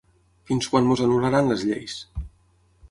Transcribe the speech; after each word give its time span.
Fins 0.51 0.69
quan 0.71 0.89
ens 0.93 1.03
anul·laran 1.07 1.53
les 1.53 1.65
lleis? 1.73 2.01